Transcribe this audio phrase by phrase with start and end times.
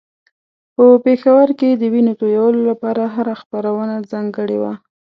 [0.75, 4.73] په پېښور کې د وينو تویولو لپاره هره خپرونه ځانګړې وه.